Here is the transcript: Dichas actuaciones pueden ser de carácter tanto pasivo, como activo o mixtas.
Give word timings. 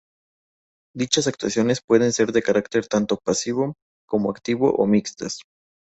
Dichas 0.95 1.27
actuaciones 1.27 1.81
pueden 1.87 2.11
ser 2.11 2.31
de 2.31 2.41
carácter 2.41 2.87
tanto 2.87 3.17
pasivo, 3.17 3.75
como 4.07 4.31
activo 4.31 4.73
o 4.73 4.87
mixtas. 4.87 5.41